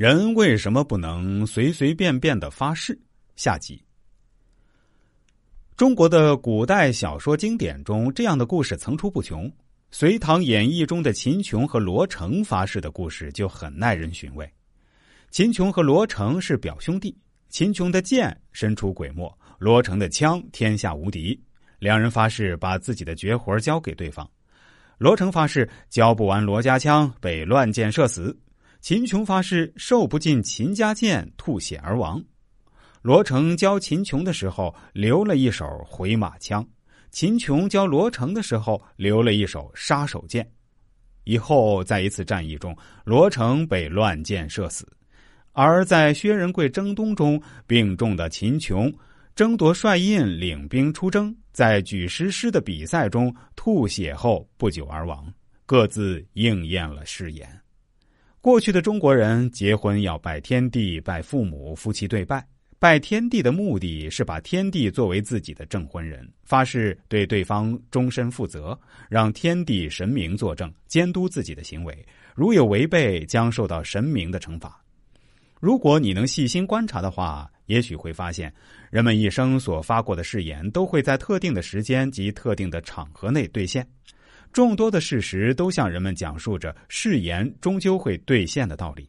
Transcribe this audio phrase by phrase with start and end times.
[0.00, 2.98] 人为什么不能随随便便的发誓？
[3.36, 3.84] 下集。
[5.76, 9.46] 中国的古代小说经典中，这样的故事层出不穷。
[9.90, 14.50] 《隋唐演义》中的秦琼和罗成发誓的故事就很耐人寻味。
[15.30, 17.14] 秦琼和罗成是表兄弟，
[17.50, 21.38] 秦琼的剑神出鬼没，罗成的枪天下无敌。
[21.78, 24.26] 两人发誓把自己的绝活交给对方。
[24.96, 28.34] 罗成发誓交不完罗家枪，被乱箭射死；
[28.80, 32.22] 秦琼发誓受不尽秦家剑，吐血而亡。
[33.02, 36.66] 罗成教秦琼的时候留了一手回马枪，
[37.10, 40.50] 秦琼教罗成的时候留了一手杀手剑。
[41.24, 44.84] 以后在一次战役中，罗成被乱箭射死；
[45.52, 48.92] 而在薛仁贵征东中，病重的秦琼
[49.34, 51.34] 争夺帅印，领兵出征。
[51.52, 55.30] 在举石狮的比赛中吐血后不久而亡，
[55.66, 57.60] 各自应验了誓言。
[58.42, 62.42] 过去的中国人结婚要拜天地、拜父母，夫妻对拜。
[62.78, 68.78] 拜天地的目的是把天地作为自己的证婚人，发誓对对方终身负责，
[69.10, 72.06] 让天地神明作证，监督自己的行为。
[72.34, 74.82] 如有违背，将受到神明的惩罚。
[75.60, 77.50] 如果你能细心观察的话。
[77.66, 78.52] 也许会发现，
[78.90, 83.86] 人们一生所发过的誓言都会在特定的时间及特定的场合内兑现。
[84.52, 89.08] 众多的事实都向人们讲述着誓言终究会兑现的道理。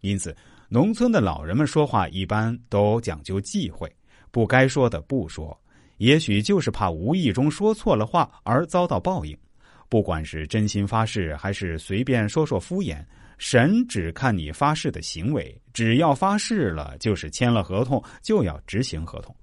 [0.00, 0.34] 因此，
[0.68, 3.90] 农村的老人们说话一般都讲究忌讳，
[4.30, 5.58] 不该说的不说，
[5.96, 9.36] 也许就是怕无意中说错了话而遭到报应。
[9.88, 13.04] 不管是真心发誓，还是随便说说敷衍。
[13.38, 19.34] 神只看你发誓的行为，只要发誓了，就是签了合同，就要执行合同。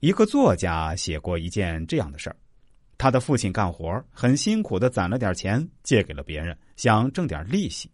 [0.00, 2.36] 一个作家写过一件这样的事儿：
[3.04, 7.90] 他的父亲干活很辛苦的攒了点钱，借给了别人，想挣点利息。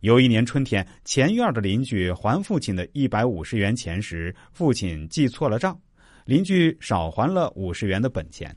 [0.00, 5.80] 有一年春天，前院的邻居还父亲的一百五十元钱时，父亲记错了账，
[6.26, 8.54] 邻居少还了五十元的本钱。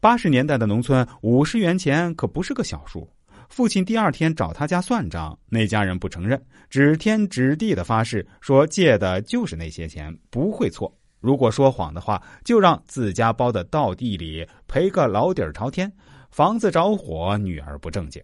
[0.00, 3.10] 八十年代的农村，五十元钱可不是个小数。
[3.48, 10.94] 父亲第二天找他家算账，那家人不承认，指天指地的发誓说借的就是那些钱，不会错。
[11.20, 15.92] 如果说谎的话，就让自家包的稻地里赔个老底儿朝天，
[16.30, 18.22] 房子着火，女儿不正经。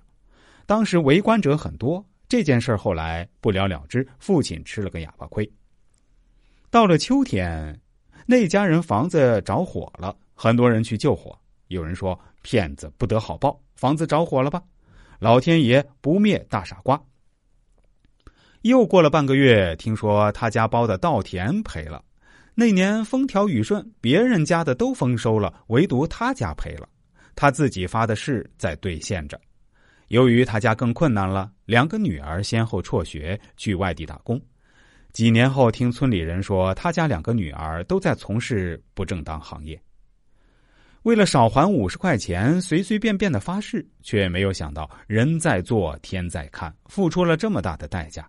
[0.65, 5.49] 当时围观者很多，这件事后来不了了之，父亲吃了个哑巴亏。
[6.71, 7.79] 到了秋天，
[8.27, 11.39] 那家人房子着火了，很多人去救火。
[11.69, 14.63] 有人说骗子不得好报，房子着火了吧？
[15.19, 17.01] 老天爷不灭大傻瓜。
[18.63, 22.03] 又过了半个月，听说他家包的稻田赔了。
[22.59, 26.89] 那年风调雨顺，别人家的都丰收了，唯独他家赔了。
[27.34, 29.39] 他自己发的誓在兑现着。
[30.09, 34.41] 由于他家更困难了，两个女儿先后辍学去外地打工。
[35.12, 39.78] 几年后，听村里人说，他家两个女儿都在从事不正当行业。
[41.03, 48.27] 为了少还五十块钱，随随便便的发誓，却没有想到人在做天在看，付出了这么大的代价。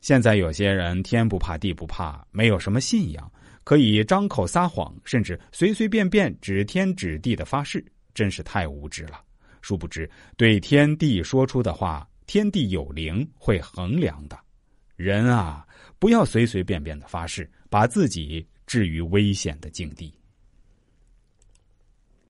[0.00, 3.30] 现在有些人天不怕地不怕，没有什么信仰，
[3.68, 7.84] 可以张口撒谎，甚至随随便便指天指地的发誓，
[8.14, 9.20] 真是太无知了。
[9.60, 14.38] 殊不知，对天地说出的话，天地有灵，会衡量的。
[14.96, 15.66] 人啊，
[15.98, 20.18] 不要随随便便的发誓，把自己置于危险的境地。